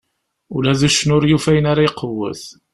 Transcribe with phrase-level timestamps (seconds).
[0.55, 2.43] Ula d uccen ur yufi ayen ara iqewwet.